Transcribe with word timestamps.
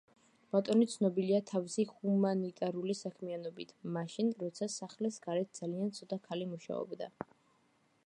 ბარტონი 0.53 0.85
ცნობილია 0.93 1.41
თავისი 1.51 1.85
ჰუმანიტარული 1.89 2.97
საქმიანობით, 3.01 3.75
მაშინ, 3.99 4.35
როცა 4.43 4.71
სახლის 4.79 5.23
გარეთ 5.29 5.57
ძალიან 5.63 5.97
ცოტა 6.01 6.23
ქალი 6.29 6.53
მუშაობდა. 6.57 7.17